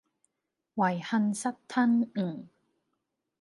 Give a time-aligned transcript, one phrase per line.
[0.03, 0.03] 遺
[0.99, 2.47] 恨失吞吳